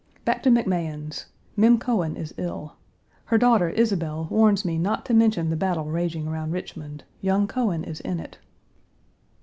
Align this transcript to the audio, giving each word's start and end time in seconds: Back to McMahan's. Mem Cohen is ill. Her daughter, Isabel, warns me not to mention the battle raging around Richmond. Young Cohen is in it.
Back 0.25 0.41
to 0.41 0.49
McMahan's. 0.49 1.27
Mem 1.55 1.77
Cohen 1.77 2.15
is 2.15 2.33
ill. 2.35 2.73
Her 3.25 3.37
daughter, 3.37 3.69
Isabel, 3.69 4.25
warns 4.31 4.65
me 4.65 4.79
not 4.79 5.05
to 5.05 5.13
mention 5.13 5.51
the 5.51 5.55
battle 5.55 5.85
raging 5.85 6.27
around 6.27 6.53
Richmond. 6.53 7.03
Young 7.21 7.47
Cohen 7.47 7.83
is 7.83 7.99
in 7.99 8.19
it. 8.19 8.39